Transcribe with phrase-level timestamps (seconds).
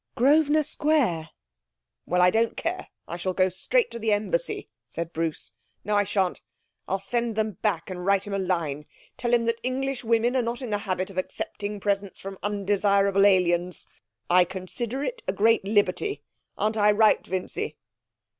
[0.15, 1.29] 'Grosvenor Square.'
[2.07, 2.87] 'Well, I don't care.
[3.07, 5.51] I shall go straight to the embassy,' said Bruce.
[5.83, 6.41] 'No, I sha'n't.
[6.87, 10.63] I'll send them back and write him a line tell him that Englishwomen are not
[10.63, 13.85] in the habit of accepting presents from undesirable aliens....
[14.27, 16.23] I consider it a great liberty.
[16.57, 17.77] Aren't I right, Vincy?'